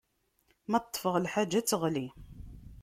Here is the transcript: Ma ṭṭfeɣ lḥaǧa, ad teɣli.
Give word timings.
Ma 0.69 0.79
ṭṭfeɣ 0.83 1.15
lḥaǧa, 1.23 1.55
ad 1.59 1.65
teɣli. 1.67 2.07